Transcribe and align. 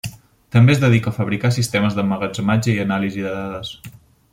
També 0.55 0.73
es 0.75 0.79
dedica 0.83 1.11
a 1.11 1.15
fabricar 1.19 1.53
sistemes 1.57 1.99
d’emmagatzematge 2.01 2.77
i 2.79 2.83
anàlisi 2.89 3.27
de 3.29 3.39
dades. 3.41 3.77